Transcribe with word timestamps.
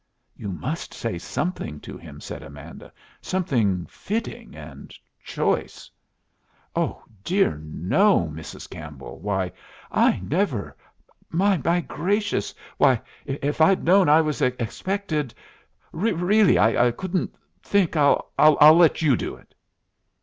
"You 0.35 0.51
must 0.51 0.95
say 0.95 1.19
something 1.19 1.79
to 1.81 1.95
him," 1.95 2.21
said 2.21 2.41
Amanda; 2.41 2.91
"something 3.21 3.85
fitting 3.85 4.55
and 4.55 4.91
choice." 5.23 5.91
"Oh 6.75 7.03
dear 7.23 7.57
no, 7.59 8.27
Mrs. 8.27 8.67
Campbell. 8.67 9.19
Why, 9.19 9.51
I 9.91 10.19
never 10.23 10.75
my 11.29 11.57
gracious! 11.81 12.55
Why, 12.79 12.99
if 13.27 13.61
I'd 13.61 13.83
known 13.83 14.09
I 14.09 14.21
was 14.21 14.41
expected 14.41 15.35
Really, 15.93 16.57
I 16.57 16.89
couldn't 16.89 17.35
think 17.61 17.95
I'll 17.95 18.27
let 18.57 19.03
you 19.03 19.15
do 19.15 19.35
it!" 19.35 19.53